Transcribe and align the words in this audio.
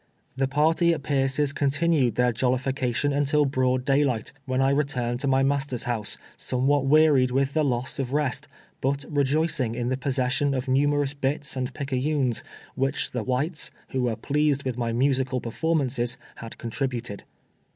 The 0.35 0.47
party 0.47 0.95
at 0.95 1.03
Bierce's 1.03 1.53
continued 1.53 2.15
their 2.15 2.31
Jol 2.31 2.57
lification 2.57 3.15
until 3.15 3.45
broad 3.45 3.85
daylight, 3.85 4.33
when 4.45 4.59
I 4.59 4.71
returned 4.71 5.19
to 5.19 5.27
my 5.27 5.43
m'aster's 5.43 5.83
house, 5.83 6.17
somewhat 6.37 6.87
wearied 6.87 7.29
with 7.29 7.53
the 7.53 7.63
loss 7.63 7.99
of 7.99 8.11
rest, 8.11 8.47
but 8.81 9.05
rejoicing 9.07 9.75
in 9.75 9.89
the 9.89 9.97
possession 9.97 10.55
of 10.55 10.67
numerous 10.67 11.13
bits 11.13 11.55
and 11.55 11.71
picayunes, 11.75 12.41
which 12.73 13.11
tlio 13.11 13.27
whites, 13.27 13.69
who 13.89 14.01
were 14.01 14.15
pleased 14.15 14.63
with 14.63 14.75
my 14.75 14.91
musical 14.91 15.39
performances, 15.39 16.17
had 16.37 16.57
contributed. 16.57 17.21